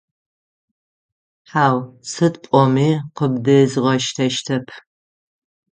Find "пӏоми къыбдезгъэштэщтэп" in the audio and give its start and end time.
2.43-4.67